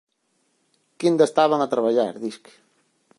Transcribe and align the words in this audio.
Que 0.97 1.05
aínda 1.07 1.25
estaban 1.29 1.59
a 1.61 1.71
traballar, 1.73 2.13
disque. 2.23 2.53